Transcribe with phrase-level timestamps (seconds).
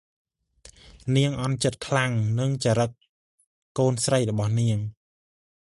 [1.15, 2.91] នាងអន់ចិត្តខ្លាំងនិងចរិត
[3.77, 4.77] កូនស្រីរបស់នាង។